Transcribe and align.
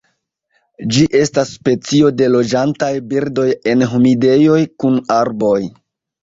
Ĝi 0.93 1.01
estas 1.19 1.51
specio 1.57 2.09
de 2.21 2.29
loĝantaj 2.35 2.89
birdoj 3.11 3.45
en 3.75 3.85
humidejoj 3.93 4.59
kun 4.85 4.99
arboj. 5.19 5.61